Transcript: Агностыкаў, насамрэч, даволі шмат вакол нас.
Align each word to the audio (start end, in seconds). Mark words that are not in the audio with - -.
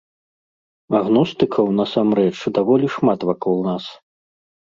Агностыкаў, 0.99 1.65
насамрэч, 1.81 2.33
даволі 2.57 2.87
шмат 2.95 3.19
вакол 3.31 3.57
нас. 3.69 3.83